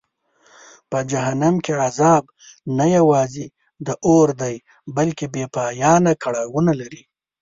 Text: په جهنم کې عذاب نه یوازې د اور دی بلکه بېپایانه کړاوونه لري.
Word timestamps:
په 0.89 0.99
جهنم 1.11 1.55
کې 1.65 1.73
عذاب 1.85 2.23
نه 2.77 2.85
یوازې 2.97 3.45
د 3.87 3.89
اور 4.07 4.27
دی 4.41 4.55
بلکه 4.97 5.23
بېپایانه 5.33 6.13
کړاوونه 6.23 6.71
لري. 6.79 7.01